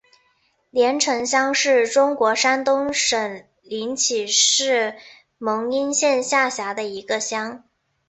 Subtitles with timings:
[0.71, 4.95] 联城乡是中国山东省临沂市
[5.37, 7.63] 蒙阴县下辖的一个乡。